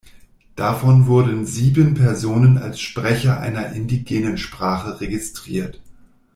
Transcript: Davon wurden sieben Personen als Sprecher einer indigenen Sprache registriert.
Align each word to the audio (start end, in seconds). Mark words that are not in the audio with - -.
Davon 0.55 1.05
wurden 1.05 1.45
sieben 1.45 1.93
Personen 1.93 2.57
als 2.57 2.79
Sprecher 2.81 3.39
einer 3.39 3.71
indigenen 3.73 4.39
Sprache 4.39 4.99
registriert. 4.99 5.79